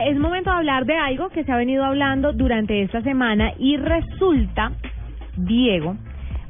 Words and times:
Es 0.00 0.18
momento 0.18 0.50
de 0.50 0.56
hablar 0.56 0.86
de 0.86 0.96
algo 0.96 1.28
que 1.28 1.44
se 1.44 1.52
ha 1.52 1.56
venido 1.56 1.84
hablando 1.84 2.32
durante 2.32 2.80
esta 2.80 3.02
semana 3.02 3.52
y 3.58 3.76
resulta, 3.76 4.72
Diego, 5.36 5.94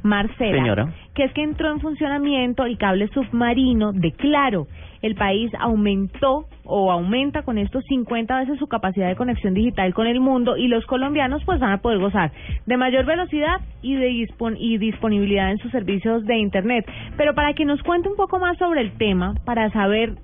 Marcela, 0.04 0.62
Señora. 0.62 0.94
que 1.14 1.24
es 1.24 1.32
que 1.32 1.42
entró 1.42 1.72
en 1.72 1.80
funcionamiento 1.80 2.64
el 2.64 2.78
cable 2.78 3.08
submarino 3.08 3.92
de 3.92 4.12
Claro. 4.12 4.68
El 5.02 5.16
país 5.16 5.50
aumentó 5.58 6.44
o 6.64 6.92
aumenta 6.92 7.42
con 7.42 7.58
esto 7.58 7.80
50 7.80 8.38
veces 8.38 8.58
su 8.58 8.68
capacidad 8.68 9.08
de 9.08 9.16
conexión 9.16 9.54
digital 9.54 9.94
con 9.94 10.06
el 10.06 10.20
mundo 10.20 10.56
y 10.56 10.68
los 10.68 10.86
colombianos 10.86 11.42
pues 11.44 11.58
van 11.58 11.72
a 11.72 11.78
poder 11.78 11.98
gozar 11.98 12.30
de 12.66 12.76
mayor 12.76 13.04
velocidad 13.04 13.60
y 13.82 13.96
de 13.96 14.06
dispon 14.06 14.56
y 14.58 14.78
disponibilidad 14.78 15.50
en 15.50 15.58
sus 15.58 15.72
servicios 15.72 16.24
de 16.24 16.36
internet. 16.36 16.88
Pero 17.16 17.34
para 17.34 17.54
que 17.54 17.64
nos 17.64 17.82
cuente 17.82 18.08
un 18.08 18.16
poco 18.16 18.38
más 18.38 18.56
sobre 18.58 18.82
el 18.82 18.92
tema, 18.92 19.34
para 19.44 19.70
saber 19.70 20.14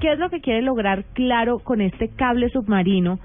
¿Qué 0.00 0.12
es 0.12 0.18
lo 0.18 0.30
que 0.30 0.40
quiere 0.40 0.62
lograr 0.62 1.04
Claro 1.12 1.58
con 1.58 1.82
este 1.82 2.08
cable 2.08 2.48
submarino? 2.48 3.18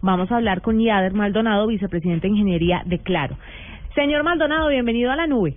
Vamos 0.00 0.30
a 0.30 0.36
hablar 0.36 0.62
con 0.62 0.78
Yader 0.78 1.12
Maldonado, 1.12 1.66
vicepresidente 1.66 2.28
de 2.28 2.32
Ingeniería 2.34 2.82
de 2.86 3.00
Claro. 3.00 3.36
Señor 3.96 4.22
Maldonado, 4.22 4.68
bienvenido 4.68 5.10
a 5.10 5.16
la 5.16 5.26
nube. 5.26 5.56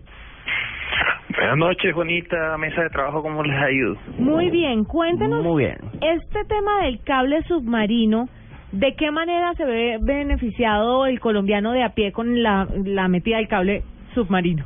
Buenas 1.30 1.58
noches, 1.58 1.94
Juanita, 1.94 2.58
mesa 2.58 2.82
de 2.82 2.90
trabajo, 2.90 3.22
¿cómo 3.22 3.44
les 3.44 3.56
ha 3.56 3.72
ido? 3.72 3.96
Muy 4.18 4.50
bien, 4.50 4.84
cuéntenos 4.84 5.44
Muy 5.44 5.64
bien. 5.66 5.78
este 6.02 6.44
tema 6.46 6.84
del 6.84 7.00
cable 7.04 7.44
submarino. 7.44 8.28
¿De 8.72 8.96
qué 8.96 9.12
manera 9.12 9.54
se 9.54 9.66
ve 9.66 10.00
beneficiado 10.02 11.06
el 11.06 11.20
colombiano 11.20 11.72
de 11.74 11.84
a 11.84 11.90
pie 11.90 12.12
con 12.12 12.42
la, 12.42 12.68
la 12.84 13.08
metida 13.08 13.38
del 13.38 13.48
cable 13.48 13.84
submarino? 14.16 14.66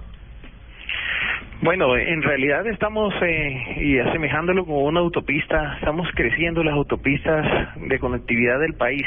Bueno, 1.62 1.98
en 1.98 2.22
realidad 2.22 2.68
estamos, 2.68 3.14
eh, 3.22 3.78
y 3.78 3.98
asemejándolo 3.98 4.64
como 4.64 4.84
una 4.84 5.00
autopista, 5.00 5.76
estamos 5.76 6.08
creciendo 6.14 6.64
las 6.64 6.76
autopistas 6.76 7.46
de 7.76 7.98
conectividad 7.98 8.60
del 8.60 8.76
país. 8.76 9.06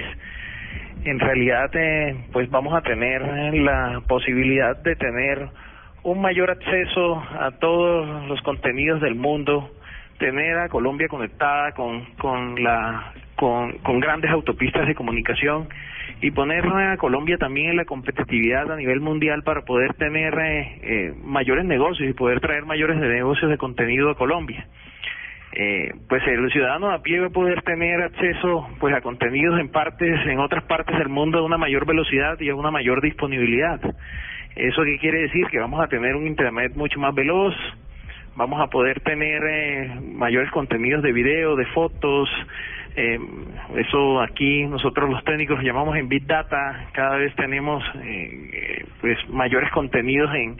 En 1.04 1.20
realidad, 1.20 1.70
eh, 1.74 2.16
pues 2.32 2.50
vamos 2.50 2.74
a 2.74 2.82
tener 2.82 3.22
la 3.54 4.02
posibilidad 4.08 4.76
de 4.82 4.96
tener 4.96 5.48
un 6.02 6.20
mayor 6.20 6.50
acceso 6.50 7.22
a 7.38 7.52
todos 7.52 8.26
los 8.26 8.40
contenidos 8.42 9.00
del 9.00 9.14
mundo, 9.14 9.70
tener 10.18 10.58
a 10.58 10.68
Colombia 10.68 11.06
conectada 11.06 11.72
con, 11.72 12.04
con 12.16 12.60
la 12.62 13.12
con, 13.40 13.78
con 13.78 14.00
grandes 14.00 14.30
autopistas 14.30 14.86
de 14.86 14.94
comunicación 14.94 15.66
y 16.20 16.30
poner 16.30 16.66
a 16.66 16.98
Colombia 16.98 17.38
también 17.38 17.70
en 17.70 17.76
la 17.78 17.86
competitividad 17.86 18.70
a 18.70 18.76
nivel 18.76 19.00
mundial 19.00 19.42
para 19.42 19.62
poder 19.62 19.94
tener 19.94 20.34
eh, 20.38 20.78
eh, 20.82 21.14
mayores 21.24 21.64
negocios 21.64 22.10
y 22.10 22.12
poder 22.12 22.40
traer 22.40 22.66
mayores 22.66 22.98
negocios 22.98 23.50
de 23.50 23.56
contenido 23.56 24.10
a 24.10 24.14
Colombia. 24.14 24.66
Eh, 25.52 25.94
pues 26.06 26.22
el 26.26 26.52
ciudadano 26.52 26.92
a 26.92 27.00
pie 27.00 27.20
va 27.20 27.28
a 27.28 27.30
poder 27.30 27.62
tener 27.62 28.02
acceso 28.02 28.68
pues 28.78 28.94
a 28.94 29.00
contenidos 29.00 29.58
en 29.58 29.70
partes 29.70 30.20
en 30.26 30.38
otras 30.38 30.64
partes 30.64 30.98
del 30.98 31.08
mundo 31.08 31.38
a 31.38 31.42
una 31.42 31.56
mayor 31.56 31.86
velocidad 31.86 32.38
y 32.40 32.50
a 32.50 32.54
una 32.54 32.70
mayor 32.70 33.00
disponibilidad. 33.00 33.80
¿Eso 34.54 34.82
qué 34.84 34.98
quiere 34.98 35.22
decir? 35.22 35.46
Que 35.46 35.58
vamos 35.58 35.80
a 35.80 35.88
tener 35.88 36.14
un 36.14 36.26
internet 36.26 36.72
mucho 36.76 37.00
más 37.00 37.14
veloz, 37.14 37.54
vamos 38.36 38.60
a 38.60 38.66
poder 38.66 39.00
tener 39.00 39.42
eh, 39.42 40.00
mayores 40.02 40.50
contenidos 40.50 41.02
de 41.02 41.12
video, 41.12 41.56
de 41.56 41.66
fotos, 41.66 42.28
eh, 42.96 43.18
eso 43.76 44.20
aquí 44.20 44.64
nosotros 44.64 45.10
los 45.10 45.24
técnicos 45.24 45.58
lo 45.58 45.62
llamamos 45.62 45.96
en 45.96 46.08
Big 46.08 46.26
Data, 46.26 46.88
cada 46.92 47.16
vez 47.16 47.34
tenemos 47.36 47.82
eh, 48.02 48.50
eh, 48.52 48.86
pues 49.00 49.18
mayores 49.28 49.70
contenidos 49.70 50.34
en 50.34 50.56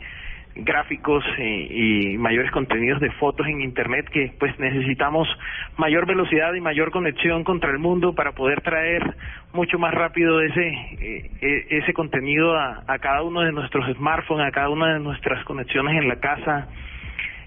gráficos 0.55 1.25
eh, 1.39 1.69
y 1.71 2.19
mayores 2.19 2.51
contenidos 2.51 3.01
de 3.01 3.11
fotos 3.13 3.47
en 3.47 3.61
internet 3.61 4.09
que 4.11 4.33
pues 4.39 4.59
necesitamos 4.59 5.29
mayor 5.77 6.07
velocidad 6.07 6.53
y 6.55 6.61
mayor 6.61 6.91
conexión 6.91 7.45
contra 7.45 7.71
el 7.71 7.79
mundo 7.79 8.15
para 8.15 8.33
poder 8.33 8.61
traer 8.61 9.15
mucho 9.53 9.79
más 9.79 9.95
rápido 9.95 10.41
ese 10.41 10.69
eh, 10.69 11.31
eh, 11.41 11.67
ese 11.71 11.93
contenido 11.93 12.57
a, 12.57 12.83
a 12.87 12.99
cada 12.99 13.23
uno 13.23 13.43
de 13.43 13.53
nuestros 13.53 13.87
smartphones, 13.97 14.47
a 14.47 14.51
cada 14.51 14.71
una 14.71 14.95
de 14.95 15.01
nuestras 15.01 15.45
conexiones 15.45 15.97
en 15.97 16.09
la 16.09 16.17
casa 16.17 16.69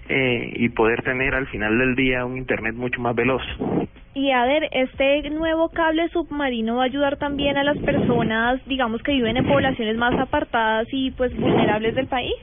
eh, 0.08 0.52
y 0.56 0.68
poder 0.70 1.02
tener 1.02 1.34
al 1.34 1.46
final 1.46 1.78
del 1.78 1.94
día 1.94 2.24
un 2.24 2.36
internet 2.36 2.74
mucho 2.74 3.00
más 3.00 3.14
veloz. 3.14 3.42
Y 4.14 4.30
a 4.30 4.44
ver, 4.44 4.68
este 4.70 5.28
nuevo 5.30 5.70
cable 5.70 6.08
submarino 6.10 6.76
va 6.76 6.82
a 6.84 6.86
ayudar 6.86 7.16
también 7.16 7.56
a 7.56 7.64
las 7.64 7.76
personas, 7.78 8.64
digamos, 8.66 9.02
que 9.02 9.12
viven 9.12 9.36
en 9.36 9.46
poblaciones 9.46 9.96
más 9.96 10.14
apartadas 10.20 10.86
y 10.92 11.10
pues 11.10 11.36
vulnerables 11.36 11.96
del 11.96 12.06
país. 12.06 12.34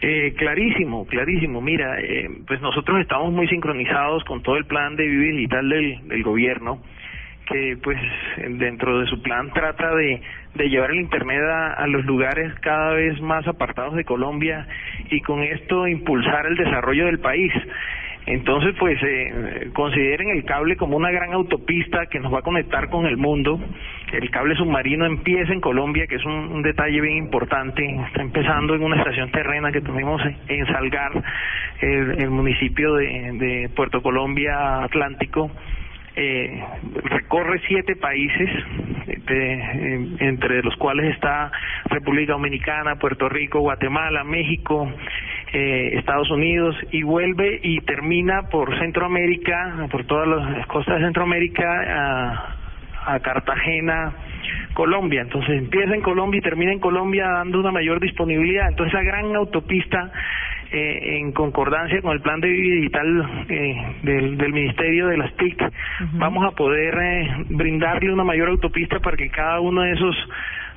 Eh, 0.00 0.34
clarísimo, 0.36 1.06
clarísimo. 1.06 1.60
Mira, 1.60 2.00
eh, 2.00 2.28
pues 2.46 2.60
nosotros 2.62 3.00
estamos 3.00 3.32
muy 3.32 3.48
sincronizados 3.48 4.24
con 4.24 4.42
todo 4.42 4.56
el 4.56 4.64
plan 4.64 4.96
de 4.96 5.06
Vive 5.06 5.32
Digital 5.32 5.68
del, 5.68 6.08
del 6.08 6.22
gobierno, 6.22 6.78
que 7.46 7.76
pues 7.82 7.98
dentro 8.38 9.00
de 9.00 9.06
su 9.06 9.22
plan 9.22 9.52
trata 9.52 9.94
de, 9.94 10.22
de 10.54 10.68
llevar 10.70 10.90
el 10.90 11.00
Internet 11.00 11.42
a, 11.42 11.74
a 11.74 11.86
los 11.86 12.04
lugares 12.06 12.52
cada 12.60 12.94
vez 12.94 13.20
más 13.20 13.46
apartados 13.46 13.94
de 13.94 14.04
Colombia 14.04 14.66
y 15.10 15.20
con 15.20 15.42
esto 15.42 15.86
impulsar 15.86 16.46
el 16.46 16.56
desarrollo 16.56 17.06
del 17.06 17.18
país. 17.18 17.52
Entonces, 18.26 18.74
pues, 18.78 18.98
eh, 19.02 19.68
consideren 19.74 20.30
el 20.30 20.44
cable 20.44 20.76
como 20.76 20.96
una 20.96 21.10
gran 21.10 21.32
autopista 21.34 22.06
que 22.06 22.20
nos 22.20 22.32
va 22.32 22.38
a 22.38 22.42
conectar 22.42 22.88
con 22.88 23.04
el 23.06 23.18
mundo. 23.18 23.60
El 24.12 24.30
cable 24.30 24.54
submarino 24.54 25.04
empieza 25.04 25.52
en 25.52 25.60
Colombia, 25.60 26.06
que 26.06 26.16
es 26.16 26.24
un, 26.24 26.62
detalle 26.62 27.00
bien 27.00 27.18
importante. 27.18 27.84
Está 28.06 28.22
empezando 28.22 28.74
en 28.74 28.82
una 28.82 28.96
estación 28.96 29.30
terrena 29.30 29.72
que 29.72 29.82
tuvimos 29.82 30.22
en 30.48 30.66
Salgar, 30.66 31.12
el, 31.80 32.22
el 32.22 32.30
municipio 32.30 32.94
de, 32.94 33.70
Puerto 33.74 34.00
Colombia 34.02 34.84
Atlántico. 34.84 35.50
Eh, 36.16 36.64
recorre 37.02 37.60
siete 37.66 37.96
países, 37.96 38.48
de, 39.26 39.54
eh, 39.54 40.08
entre 40.20 40.62
los 40.62 40.76
cuales 40.76 41.12
está 41.12 41.50
República 41.86 42.32
Dominicana, 42.32 42.96
Puerto 42.96 43.28
Rico, 43.28 43.60
Guatemala, 43.60 44.22
México, 44.22 44.88
eh, 45.54 45.98
Estados 45.98 46.30
Unidos 46.30 46.76
y 46.90 47.02
vuelve 47.02 47.60
y 47.62 47.80
termina 47.82 48.48
por 48.50 48.76
Centroamérica, 48.78 49.86
por 49.90 50.04
todas 50.04 50.28
las 50.28 50.66
costas 50.66 50.98
de 50.98 51.04
Centroamérica 51.06 51.64
a, 51.64 53.14
a 53.14 53.20
Cartagena, 53.20 54.12
Colombia. 54.74 55.22
Entonces 55.22 55.58
empieza 55.58 55.94
en 55.94 56.02
Colombia 56.02 56.38
y 56.38 56.42
termina 56.42 56.72
en 56.72 56.80
Colombia 56.80 57.28
dando 57.28 57.60
una 57.60 57.70
mayor 57.70 58.00
disponibilidad. 58.00 58.68
Entonces 58.68 58.94
esa 58.94 59.04
gran 59.04 59.34
autopista 59.36 60.10
eh, 60.72 61.18
en 61.18 61.30
concordancia 61.30 62.02
con 62.02 62.14
el 62.14 62.20
plan 62.20 62.40
de 62.40 62.48
vida 62.48 62.74
digital 62.74 63.46
eh, 63.48 63.96
del, 64.02 64.36
del 64.36 64.52
Ministerio 64.52 65.06
de 65.06 65.18
las 65.18 65.32
TIC, 65.36 65.62
vamos 66.14 66.44
a 66.44 66.50
poder 66.56 66.98
eh, 67.00 67.28
brindarle 67.50 68.12
una 68.12 68.24
mayor 68.24 68.48
autopista 68.48 68.98
para 68.98 69.16
que 69.16 69.30
cada 69.30 69.60
uno 69.60 69.82
de 69.82 69.92
esos 69.92 70.16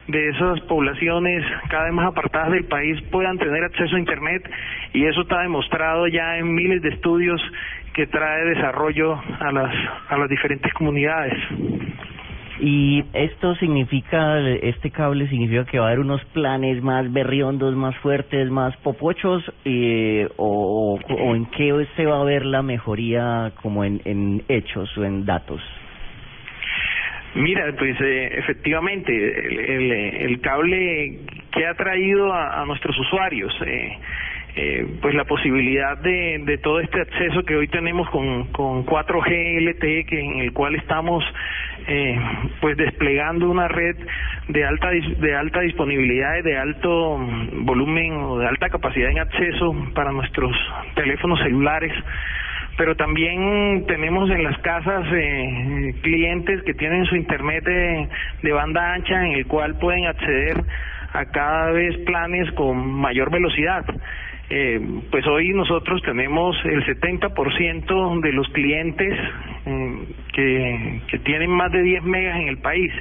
de 0.07 0.29
esas 0.29 0.61
poblaciones 0.61 1.43
cada 1.69 1.85
vez 1.85 1.93
más 1.93 2.07
apartadas 2.07 2.51
del 2.51 2.65
país 2.65 3.01
puedan 3.11 3.37
tener 3.37 3.63
acceso 3.63 3.95
a 3.95 3.99
internet 3.99 4.49
y 4.93 5.05
eso 5.05 5.21
está 5.21 5.41
demostrado 5.41 6.07
ya 6.07 6.37
en 6.37 6.53
miles 6.53 6.81
de 6.81 6.89
estudios 6.89 7.41
que 7.93 8.07
trae 8.07 8.45
desarrollo 8.45 9.19
a 9.39 9.51
las 9.51 9.73
a 10.09 10.17
las 10.17 10.29
diferentes 10.29 10.73
comunidades. 10.73 11.37
Y 12.59 13.03
esto 13.13 13.53
significa, 13.55 14.39
este 14.39 14.89
cable 14.89 15.27
significa 15.27 15.65
que 15.65 15.77
va 15.77 15.85
a 15.85 15.87
haber 15.89 15.99
unos 15.99 16.23
planes 16.25 16.81
más 16.81 17.11
berriondos, 17.11 17.75
más 17.75 17.95
fuertes, 17.97 18.49
más 18.49 18.75
popochos, 18.77 19.43
eh, 19.63 20.27
o, 20.37 20.97
en 21.07 21.45
qué 21.47 21.87
se 21.95 22.05
va 22.07 22.19
a 22.19 22.23
ver 22.23 22.45
la 22.45 22.63
mejoría 22.63 23.51
como 23.61 23.83
en 23.83 24.43
hechos 24.47 24.97
o 24.97 25.03
en 25.03 25.25
datos. 25.25 25.61
Mira, 27.37 27.71
pues 27.77 27.95
eh, 28.01 28.31
efectivamente, 28.39 29.13
el, 29.13 29.59
el, 29.59 29.91
el 29.91 30.41
cable 30.41 31.19
que 31.51 31.67
ha 31.67 31.75
traído 31.75 32.33
a, 32.33 32.65
nuestros 32.65 32.97
usuarios, 32.97 33.53
eh, 33.63 33.97
eh, 34.55 34.87
pues 35.01 35.13
la 35.13 35.23
posibilidad 35.25 35.97
de, 35.99 36.41
de 36.43 36.57
todo 36.57 36.79
este 36.79 36.99
acceso 36.99 37.43
que 37.43 37.55
hoy 37.55 37.67
tenemos 37.67 38.09
con, 38.09 38.51
con 38.51 38.85
4G 38.87 39.61
LTE, 39.61 40.05
que 40.05 40.19
en 40.19 40.39
el 40.39 40.51
cual 40.51 40.73
estamos 40.75 41.23
eh, 41.87 42.19
pues 42.59 42.75
desplegando 42.75 43.49
una 43.51 43.67
red 43.67 43.95
de 44.47 44.65
alta 44.65 44.89
de 44.89 45.35
alta 45.35 45.61
disponibilidad 45.61 46.43
de 46.43 46.57
alto 46.57 47.19
volumen 47.53 48.13
o 48.13 48.39
de 48.39 48.47
alta 48.47 48.69
capacidad 48.69 49.11
en 49.11 49.19
acceso 49.19 49.75
para 49.93 50.11
nuestros 50.11 50.55
teléfonos 50.95 51.39
celulares 51.41 51.93
pero 52.77 52.95
también 52.95 53.85
tenemos 53.87 54.29
en 54.29 54.43
las 54.43 54.57
casas 54.59 55.03
eh, 55.11 55.95
clientes 56.03 56.61
que 56.63 56.75
tienen 56.75 57.05
su 57.05 57.15
internet 57.15 57.63
de, 57.63 58.53
banda 58.53 58.93
ancha 58.93 59.25
en 59.25 59.31
el 59.31 59.47
cual 59.47 59.77
pueden 59.79 60.05
acceder 60.05 60.63
a 61.11 61.25
cada 61.25 61.71
vez 61.71 61.97
planes 62.05 62.51
con 62.53 62.77
mayor 62.93 63.31
velocidad. 63.31 63.83
Eh, 64.49 64.79
pues 65.11 65.25
hoy 65.27 65.49
nosotros 65.49 66.01
tenemos 66.03 66.55
el 66.65 66.85
70% 66.85 68.21
de 68.21 68.31
los 68.31 68.47
clientes 68.49 69.19
eh, 69.65 70.07
que, 70.33 71.01
que 71.09 71.19
tienen 71.19 71.49
más 71.49 71.71
de 71.71 71.81
10 71.81 72.03
megas 72.03 72.39
en 72.39 72.47
el 72.47 72.59
país. 72.59 72.93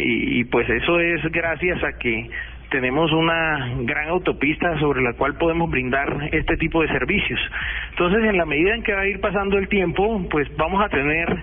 Y 0.00 0.44
pues 0.44 0.68
eso 0.70 1.00
es 1.00 1.22
gracias 1.32 1.82
a 1.82 1.98
que 1.98 2.30
tenemos 2.70 3.12
una 3.12 3.74
gran 3.80 4.08
autopista 4.08 4.78
sobre 4.78 5.02
la 5.02 5.14
cual 5.14 5.34
podemos 5.34 5.70
brindar 5.70 6.28
este 6.32 6.56
tipo 6.56 6.82
de 6.82 6.88
servicios. 6.88 7.40
Entonces, 7.90 8.24
en 8.24 8.36
la 8.36 8.44
medida 8.44 8.74
en 8.74 8.82
que 8.82 8.92
va 8.92 9.00
a 9.00 9.06
ir 9.06 9.20
pasando 9.20 9.58
el 9.58 9.68
tiempo, 9.68 10.26
pues 10.30 10.48
vamos 10.56 10.84
a 10.84 10.88
tener 10.88 11.36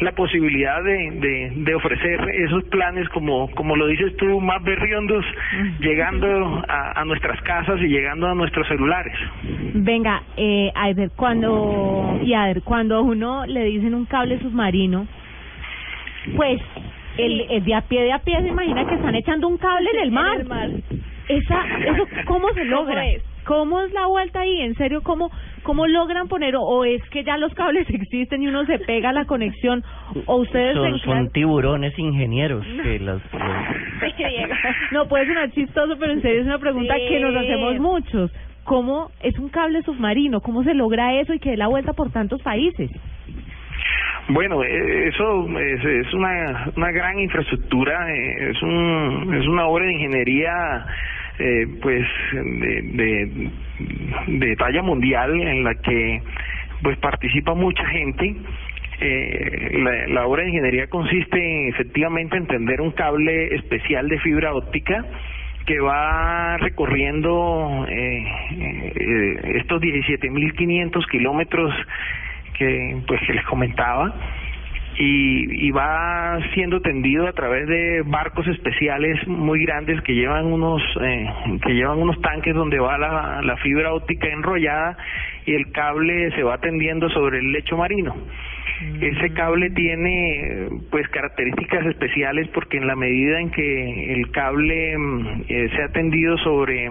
la 0.00 0.12
posibilidad 0.12 0.82
de, 0.82 1.10
de, 1.12 1.52
de 1.56 1.74
ofrecer 1.74 2.20
esos 2.30 2.64
planes, 2.64 3.08
como, 3.10 3.50
como 3.50 3.76
lo 3.76 3.86
dices 3.86 4.16
tú, 4.16 4.40
más 4.40 4.62
berriondos, 4.62 5.24
llegando 5.80 6.62
a, 6.66 7.00
a 7.00 7.04
nuestras 7.04 7.40
casas 7.42 7.78
y 7.80 7.88
llegando 7.88 8.26
a 8.26 8.34
nuestros 8.34 8.66
celulares. 8.68 9.14
Venga, 9.74 10.22
eh, 10.36 10.72
Aider, 10.74 11.10
cuando, 11.16 12.18
y 12.22 12.32
Aider, 12.32 12.62
cuando 12.62 12.96
a 12.96 13.00
uno 13.02 13.46
le 13.46 13.64
dicen 13.64 13.94
un 13.94 14.06
cable 14.06 14.38
submarino, 14.38 15.06
pues 16.36 16.60
el, 17.18 17.40
el 17.50 17.64
de 17.64 17.74
a 17.74 17.80
pie 17.82 18.02
de 18.02 18.12
a 18.12 18.18
pie 18.20 18.40
se 18.42 18.48
imagina 18.48 18.86
que 18.86 18.94
están 18.94 19.14
echando 19.14 19.48
un 19.48 19.58
cable 19.58 19.90
en 19.94 20.00
el 20.00 20.10
mar. 20.12 20.38
Esa, 21.28 21.64
eso, 21.86 22.06
¿cómo 22.26 22.48
se 22.54 22.64
logra? 22.64 23.02
¿Cómo 23.44 23.80
es 23.80 23.92
la 23.92 24.06
vuelta 24.06 24.40
ahí? 24.40 24.60
En 24.60 24.74
serio, 24.74 25.02
¿cómo, 25.02 25.30
cómo 25.62 25.86
logran 25.86 26.28
poner? 26.28 26.56
O, 26.56 26.62
o 26.62 26.84
es 26.84 27.02
que 27.10 27.24
ya 27.24 27.36
los 27.38 27.52
cables 27.54 27.88
existen 27.90 28.42
y 28.42 28.48
uno 28.48 28.64
se 28.66 28.78
pega 28.80 29.10
a 29.10 29.12
la 29.12 29.24
conexión, 29.24 29.82
o 30.26 30.36
ustedes 30.36 30.74
Son, 31.04 31.30
tiburones 31.30 31.98
ingenieros 31.98 32.64
que 32.82 32.98
las, 33.00 33.20
los- 33.32 33.32
No 34.92 35.06
puede 35.08 35.26
sonar 35.26 35.50
chistoso, 35.52 35.96
pero 35.98 36.12
en 36.12 36.22
serio 36.22 36.40
es 36.40 36.46
una 36.46 36.58
pregunta 36.58 36.94
Sí. 36.96 37.06
que 37.08 37.20
nos 37.20 37.36
hacemos 37.36 37.78
muchos. 37.78 38.30
¿Cómo 38.64 39.10
es 39.22 39.36
un 39.38 39.48
cable 39.48 39.82
submarino? 39.82 40.40
¿Cómo 40.42 40.62
se 40.62 40.74
logra 40.74 41.14
eso 41.20 41.32
y 41.32 41.38
que 41.38 41.50
dé 41.50 41.56
la 41.56 41.68
vuelta 41.68 41.92
por 41.92 42.10
tantos 42.10 42.40
países? 42.42 42.90
Bueno, 44.28 44.62
eh, 44.62 45.08
eso 45.08 45.48
es, 45.58 45.84
es 45.84 46.14
una, 46.14 46.70
una 46.76 46.90
gran 46.92 47.18
infraestructura, 47.18 48.14
eh, 48.14 48.50
es, 48.50 48.62
un, 48.62 49.34
es 49.34 49.46
una 49.46 49.66
obra 49.66 49.86
de 49.86 49.92
ingeniería 49.92 50.86
eh, 51.38 51.66
pues 51.80 52.06
de, 52.32 53.50
de, 54.26 54.56
talla 54.56 54.82
mundial 54.82 55.40
en 55.40 55.64
la 55.64 55.74
que 55.74 56.22
pues 56.82 56.96
participa 56.98 57.54
mucha 57.54 57.84
gente. 57.86 58.36
La, 59.00 60.08
la 60.08 60.26
obra 60.26 60.42
de 60.42 60.50
ingeniería 60.50 60.86
consiste 60.88 61.38
en 61.38 61.68
efectivamente 61.70 62.36
en 62.36 62.46
tender 62.46 62.82
un 62.82 62.90
cable 62.90 63.54
especial 63.54 64.06
de 64.08 64.18
fibra 64.18 64.52
óptica 64.52 65.06
que 65.66 65.78
va 65.78 66.56
recorriendo 66.58 67.86
eh, 67.88 68.24
eh, 68.50 69.52
estos 69.56 69.80
17.500 69.80 71.06
kilómetros 71.08 71.72
que 72.60 73.02
pues 73.06 73.18
que 73.26 73.32
les 73.32 73.44
comentaba 73.46 74.14
y, 74.98 75.66
y 75.66 75.70
va 75.70 76.38
siendo 76.52 76.82
tendido 76.82 77.26
a 77.26 77.32
través 77.32 77.66
de 77.66 78.02
barcos 78.04 78.46
especiales 78.48 79.26
muy 79.26 79.64
grandes 79.64 79.98
que 80.02 80.12
llevan 80.12 80.44
unos 80.44 80.82
eh, 81.00 81.26
que 81.64 81.72
llevan 81.72 81.98
unos 81.98 82.20
tanques 82.20 82.54
donde 82.54 82.78
va 82.78 82.98
la, 82.98 83.40
la 83.42 83.56
fibra 83.56 83.94
óptica 83.94 84.28
enrollada 84.28 84.98
y 85.46 85.54
el 85.54 85.72
cable 85.72 86.30
se 86.32 86.42
va 86.42 86.58
tendiendo 86.58 87.08
sobre 87.08 87.38
el 87.38 87.50
lecho 87.50 87.78
marino. 87.78 88.14
Ese 89.00 89.32
cable 89.32 89.70
tiene 89.70 90.68
pues 90.90 91.08
características 91.08 91.86
especiales 91.86 92.48
porque 92.48 92.76
en 92.76 92.86
la 92.86 92.96
medida 92.96 93.40
en 93.40 93.50
que 93.50 94.12
el 94.12 94.30
cable 94.32 94.98
mm, 94.98 95.26
eh, 95.48 95.70
se 95.74 95.82
ha 95.82 95.88
tendido 95.88 96.36
sobre 96.38 96.90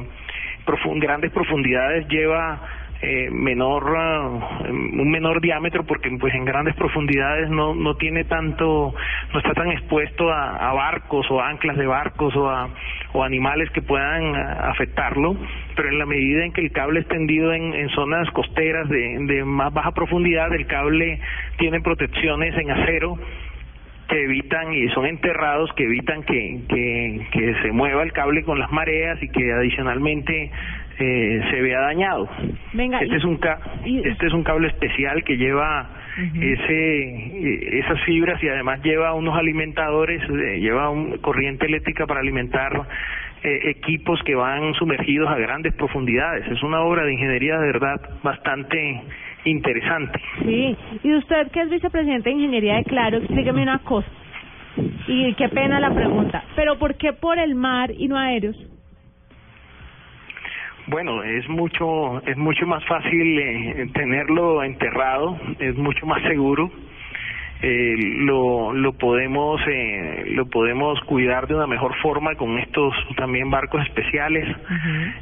grandes 1.00 1.31
profundidades 1.31 2.07
lleva 2.07 2.62
eh, 3.01 3.30
menor 3.31 3.96
ah, 3.98 4.60
un 4.69 5.10
menor 5.10 5.40
diámetro 5.40 5.86
porque 5.86 6.10
pues 6.19 6.34
en 6.34 6.44
grandes 6.44 6.75
profundidades 6.75 7.50
no 7.50 7.74
no 7.74 7.96
tiene 7.96 8.25
tanto 8.25 8.94
no 9.34 9.40
está 9.40 9.54
tan 9.54 9.72
expuesto 9.72 10.30
a, 10.30 10.74
barcos 10.74 11.25
o 11.31 11.40
anclas 11.40 11.78
de 11.78 11.88
barcos 11.88 12.36
o 12.36 12.50
a 12.50 12.69
o 13.13 13.24
animales 13.24 13.69
que 13.72 13.81
puedan 13.81 14.36
ah, 14.36 14.69
afectarlo. 14.72 15.38
Pero 15.75 15.88
en 15.88 15.98
la 15.98 16.06
medida 16.06 16.44
en 16.44 16.51
que 16.51 16.62
el 16.62 16.72
cable 16.74 17.00
es 17.00 17.07
tendido 17.07 17.54
en, 17.54 17.74
en 17.74 17.88
zonas 17.90 18.30
costeras 18.31 18.90
de, 18.90 19.18
de 19.28 19.46
más 19.46 19.74
baja 19.74 19.92
profundidad 19.92 20.54
el 20.54 20.68
cable 20.68 21.22
tiene 21.57 21.80
protecciones 21.80 22.54
en 22.57 22.72
acero 22.72 23.18
que 24.10 24.24
evitan 24.24 24.74
y 24.74 24.90
son 24.90 25.06
enterrados 25.06 25.72
que 25.74 25.84
evitan 25.84 26.24
que, 26.24 26.60
que 27.31 27.56
se 27.62 27.72
mueva 27.72 28.04
el 28.04 28.12
cable 28.12 28.44
con 28.44 28.60
las 28.60 28.72
mareas 28.72 29.22
y 29.22 29.30
que 29.30 29.54
adicionalmente 29.54 30.51
eh, 31.00 31.42
se 31.50 31.62
vea 31.62 31.80
dañado. 31.81 32.30
Venga, 32.74 33.00
este 33.00 33.13
y- 33.13 33.18
es 33.18 33.24
un 33.24 33.38
ca 33.38 33.60
y- 33.86 34.07
este 34.07 34.28
es 34.28 34.34
un 34.34 34.44
cable 34.44 34.68
especial 34.68 35.24
que 35.24 35.38
lleva 35.38 35.90
ese 36.42 37.00
eh, 37.04 37.80
esas 37.80 38.01
fibras 38.01 38.42
y 38.44 38.50
además 38.50 38.81
lleva 38.84 39.13
unos 39.13 39.38
alimentadores, 39.38 40.22
eh, 40.30 40.60
lleva 40.60 40.90
un 40.90 41.18
corriente 41.19 41.66
eléctrica 41.66 42.06
para 42.06 42.19
alimentar 42.19 42.74
eh, 43.44 43.69
equipos 43.69 44.22
que 44.24 44.36
van 44.36 44.74
sumergidos 44.74 45.30
a 45.30 45.36
grandes 45.38 45.74
profundidades. 45.75 46.46
Es 46.51 46.62
una 46.62 46.81
obra 46.81 47.04
de 47.06 47.13
ingeniería 47.13 47.57
de 47.57 47.68
verdad 47.68 48.01
bastante 48.22 49.01
interesante. 49.46 50.19
Sí, 50.44 50.75
y 51.04 51.16
usted 51.16 51.50
que 51.51 51.62
es 51.62 51.69
vicepresidente 51.69 52.30
de 52.30 52.36
Ingeniería 52.36 52.75
de 52.75 52.84
Claro, 52.84 53.18
explíqueme 53.19 53.62
una 53.63 53.80
cosa. 53.80 54.07
Y 55.07 55.34
qué 55.36 55.48
pena 55.50 55.80
la 55.80 55.92
pregunta, 55.94 56.44
pero 56.56 56.78
¿por 56.78 56.96
qué 56.96 57.13
por 57.13 57.40
el 57.40 57.56
mar 57.56 57.92
y 57.98 58.07
no 58.10 58.18
aéreos? 58.18 58.57
Bueno, 60.89 61.21
es 61.21 61.47
mucho 61.47 62.19
es 62.25 62.36
mucho 62.36 62.65
más 62.65 62.83
fácil 62.86 63.38
eh, 63.38 63.88
tenerlo 63.94 64.63
enterrado, 64.63 65.39
es 65.59 65.75
mucho 65.77 66.07
más 66.07 66.19
seguro. 66.24 66.71
Eh, 67.62 67.95
lo 68.21 68.74
lo 68.74 68.94
podemos 68.94 69.62
eh, 69.68 70.24
lo 70.30 70.47
podemos 70.47 71.00
cuidar 71.01 71.45
de 71.45 71.53
una 71.53 71.68
mejor 71.68 71.94
forma 72.01 72.33
con 72.36 72.57
estos 72.57 72.95
también 73.15 73.51
barcos 73.51 73.86
especiales. 73.86 74.47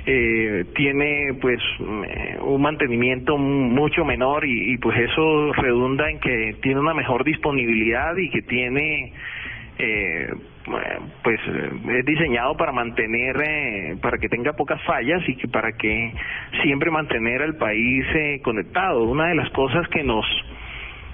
Eh, 0.06 0.64
tiene 0.74 1.34
pues 1.42 1.60
mm, 1.80 2.46
un 2.46 2.62
mantenimiento 2.62 3.38
mucho 3.38 4.06
menor 4.06 4.46
y, 4.46 4.74
y 4.74 4.78
pues 4.78 4.98
eso 4.98 5.52
redunda 5.52 6.10
en 6.10 6.22
que 6.22 6.56
tiene 6.62 6.80
una 6.80 6.94
mejor 6.94 7.26
disponibilidad 7.26 8.16
y 8.16 8.30
que 8.30 8.42
tiene 8.44 9.12
eh, 9.80 10.30
pues 11.24 11.40
eh, 11.48 12.00
es 12.00 12.06
diseñado 12.06 12.56
para 12.58 12.72
mantener 12.72 13.36
eh, 13.42 13.98
para 14.02 14.18
que 14.18 14.30
tenga 14.30 14.54
pocas 14.54 14.82
fallas 14.84 15.22
y 15.28 15.36
que 15.36 15.48
para 15.48 15.72
que 15.74 16.14
siempre 16.62 16.92
mantener 16.92 17.42
al 17.42 17.56
país 17.56 18.06
eh, 18.14 18.42
conectado 18.44 19.04
una 19.04 19.28
de 19.28 19.36
las 19.36 19.50
cosas 19.52 19.88
que 19.90 20.04
nos 20.04 20.26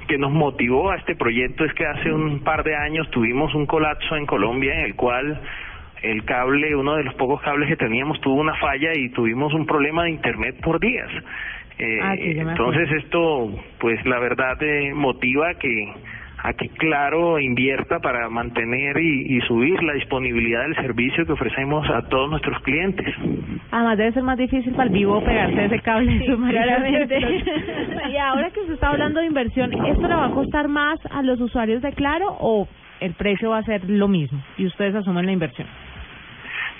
que 0.07 0.17
nos 0.17 0.31
motivó 0.31 0.91
a 0.91 0.97
este 0.97 1.15
proyecto 1.15 1.63
es 1.65 1.73
que 1.73 1.85
hace 1.85 2.11
un 2.11 2.43
par 2.43 2.63
de 2.63 2.75
años 2.75 3.09
tuvimos 3.11 3.53
un 3.55 3.65
colapso 3.65 4.15
en 4.15 4.25
Colombia 4.25 4.73
en 4.73 4.81
el 4.81 4.95
cual 4.95 5.39
el 6.01 6.25
cable, 6.25 6.75
uno 6.75 6.95
de 6.95 7.03
los 7.03 7.13
pocos 7.15 7.41
cables 7.41 7.69
que 7.69 7.77
teníamos 7.77 8.19
tuvo 8.19 8.41
una 8.41 8.55
falla 8.55 8.91
y 8.93 9.09
tuvimos 9.09 9.53
un 9.53 9.65
problema 9.65 10.03
de 10.03 10.11
internet 10.11 10.59
por 10.61 10.79
días. 10.79 11.09
Eh, 11.79 11.99
Ah, 12.01 12.15
sí, 12.15 12.37
entonces 12.37 12.91
esto, 12.91 13.49
pues 13.79 14.05
la 14.05 14.19
verdad 14.19 14.61
eh, 14.61 14.93
motiva 14.93 15.53
que 15.55 15.93
a 16.43 16.53
que 16.53 16.67
Claro 16.69 17.39
invierta 17.39 17.99
para 17.99 18.29
mantener 18.29 18.97
y, 18.97 19.37
y 19.37 19.41
subir 19.41 19.81
la 19.81 19.93
disponibilidad 19.93 20.63
del 20.63 20.75
servicio 20.75 21.25
que 21.25 21.31
ofrecemos 21.31 21.89
a 21.89 22.01
todos 22.09 22.29
nuestros 22.29 22.61
clientes. 22.63 23.07
Además 23.71 23.97
debe 23.97 24.11
ser 24.11 24.23
más 24.23 24.37
difícil 24.37 24.73
para 24.73 24.83
el 24.83 24.93
vivo 24.93 25.23
pegarse 25.23 25.65
ese 25.65 25.79
cable 25.79 26.19
submarino. 26.25 26.49
claramente. 26.63 27.19
y 28.11 28.17
ahora 28.17 28.51
que 28.51 28.59
usted 28.59 28.73
está 28.73 28.89
hablando 28.89 29.21
de 29.21 29.27
inversión, 29.27 29.73
¿esto 29.85 30.07
le 30.07 30.15
va 30.15 30.25
a 30.25 30.31
costar 30.31 30.67
más 30.67 30.99
a 31.09 31.21
los 31.21 31.39
usuarios 31.39 31.81
de 31.81 31.93
Claro 31.93 32.35
o 32.39 32.67
el 32.99 33.13
precio 33.13 33.51
va 33.51 33.59
a 33.59 33.63
ser 33.63 33.89
lo 33.89 34.09
mismo 34.09 34.43
y 34.57 34.65
ustedes 34.65 34.95
asumen 34.95 35.25
la 35.25 35.31
inversión? 35.31 35.67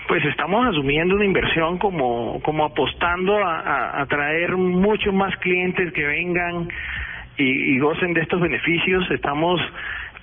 Pues 0.10 0.26
estamos 0.26 0.68
asumiendo 0.68 1.16
una 1.16 1.24
inversión 1.24 1.78
como, 1.78 2.42
como 2.42 2.66
apostando 2.66 3.38
a, 3.38 3.60
a, 3.62 4.02
a 4.02 4.06
traer 4.08 4.58
muchos 4.58 5.14
más 5.14 5.34
clientes 5.38 5.94
que 5.94 6.06
vengan 6.06 6.68
y, 7.38 7.76
y 7.76 7.80
gocen 7.80 8.14
de 8.14 8.22
estos 8.22 8.42
beneficios. 8.42 9.10
Estamos, 9.12 9.60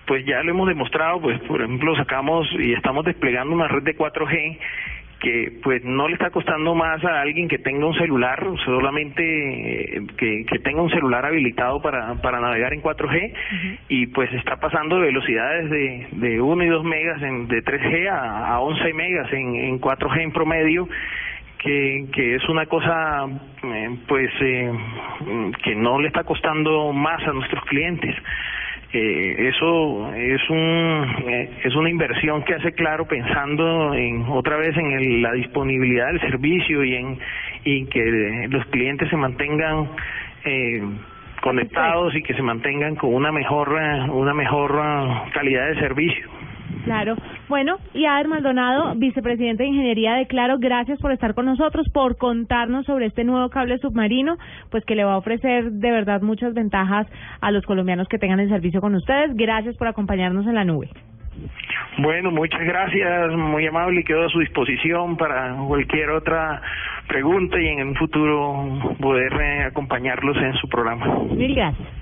pues 0.07 0.25
ya 0.25 0.43
lo 0.43 0.51
hemos 0.51 0.69
demostrado, 0.69 1.21
pues 1.21 1.39
por 1.41 1.63
ejemplo 1.63 1.97
sacamos 1.97 2.49
y 2.59 2.73
estamos 2.73 3.05
desplegando 3.05 3.55
una 3.55 3.69
red 3.69 3.83
de 3.83 3.97
4G 3.97 4.59
que 5.21 5.53
pues 5.63 5.85
no 5.85 6.09
le 6.09 6.15
está 6.15 6.31
costando 6.31 6.75
más 6.75 7.05
a 7.05 7.21
alguien 7.21 7.47
que 7.47 7.59
tenga 7.59 7.87
un 7.87 7.95
celular, 7.95 8.43
solamente 8.65 9.97
eh, 9.97 10.03
que, 10.17 10.45
que 10.47 10.59
tenga 10.61 10.81
un 10.83 10.91
celular 10.91 11.27
habilitado 11.27 11.81
para, 11.83 12.15
para 12.23 12.41
navegar 12.41 12.73
en 12.73 12.83
4G 12.83 13.33
y 13.89 14.07
pues 14.09 14.33
está 14.33 14.57
pasando 14.57 14.97
de 14.97 15.03
velocidades 15.03 15.71
de, 15.71 16.07
de 16.13 16.41
1 16.41 16.65
y 16.65 16.69
2 16.69 16.85
megas 16.85 17.23
en, 17.23 17.49
de 17.49 17.63
3G 17.63 18.09
a, 18.09 18.55
a 18.55 18.61
11 18.61 18.93
megas 18.95 19.33
en, 19.33 19.55
en 19.57 19.81
4G 19.81 20.23
en 20.23 20.33
promedio 20.33 20.89
que, 21.63 22.07
que 22.13 22.35
es 22.37 22.49
una 22.49 22.67
cosa 22.67 23.27
eh, 23.63 23.97
pues 24.09 24.31
eh, 24.41 24.73
que 25.63 25.75
no 25.75 26.01
le 26.01 26.09
está 26.09 26.25
costando 26.25 26.93
más 26.93 27.23
a 27.27 27.33
nuestros 27.33 27.65
clientes. 27.65 28.15
Eh, 28.93 29.49
eso 29.55 30.13
es 30.15 30.51
un 30.51 31.17
eh, 31.29 31.51
es 31.63 31.77
una 31.77 31.89
inversión 31.89 32.43
que 32.43 32.55
hace 32.55 32.73
claro 32.73 33.07
pensando 33.07 33.95
en 33.95 34.23
otra 34.23 34.57
vez 34.57 34.77
en 34.77 34.91
el, 34.91 35.23
la 35.23 35.33
disponibilidad 35.33 36.09
del 36.09 36.21
servicio 36.23 36.83
y 36.83 36.97
en 36.97 37.19
y 37.65 37.87
que 37.87 38.49
los 38.51 38.67
clientes 38.67 39.09
se 39.09 39.17
mantengan 39.17 39.91
eh, 40.45 40.83
conectados 41.41 42.17
y 42.17 42.23
que 42.23 42.35
se 42.35 42.43
mantengan 42.43 42.97
con 42.97 43.15
una 43.15 43.31
mejor 43.31 43.69
una 44.11 44.35
mejor 44.35 44.73
calidad 45.33 45.69
de 45.69 45.75
servicio. 45.79 46.29
Claro. 46.85 47.17
Bueno, 47.51 47.79
y 47.95 48.07
Ader 48.07 48.29
Maldonado, 48.29 48.95
vicepresidente 48.95 49.65
de 49.65 49.71
Ingeniería 49.71 50.15
de 50.15 50.29
Claro, 50.29 50.59
gracias 50.61 51.01
por 51.01 51.11
estar 51.11 51.35
con 51.35 51.47
nosotros, 51.47 51.89
por 51.93 52.17
contarnos 52.17 52.87
sobre 52.87 53.07
este 53.07 53.25
nuevo 53.25 53.51
cable 53.51 53.77
submarino, 53.79 54.37
pues 54.71 54.85
que 54.85 54.95
le 54.95 55.03
va 55.03 55.15
a 55.15 55.17
ofrecer 55.17 55.73
de 55.73 55.91
verdad 55.91 56.23
muchas 56.23 56.55
ventajas 56.55 57.09
a 57.41 57.51
los 57.51 57.67
colombianos 57.67 58.07
que 58.07 58.19
tengan 58.19 58.39
el 58.39 58.49
servicio 58.49 58.81
con 58.81 58.95
ustedes. 58.95 59.35
Gracias 59.35 59.77
por 59.77 59.89
acompañarnos 59.89 60.47
en 60.47 60.55
la 60.55 60.65
nube. 60.65 60.91
Bueno, 61.99 62.31
muchas 62.31 62.63
gracias, 62.63 63.33
muy 63.33 63.67
amable 63.67 64.03
y 64.03 64.05
quedo 64.05 64.27
a 64.27 64.29
su 64.29 64.39
disposición 64.39 65.17
para 65.17 65.57
cualquier 65.67 66.11
otra 66.11 66.63
pregunta 67.09 67.61
y 67.61 67.67
en 67.67 67.89
un 67.89 67.95
futuro 67.97 68.95
poder 69.01 69.33
eh, 69.33 69.65
acompañarlos 69.65 70.37
en 70.37 70.53
su 70.55 70.69
programa. 70.69 71.25
Mil 71.35 71.57
gracias. 71.57 72.00